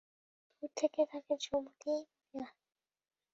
দূর 0.55 0.71
থেকে 0.77 1.01
তাকে 1.11 1.33
যুবতীই 1.43 2.01
মনে 2.27 2.45
হয়। 2.45 2.55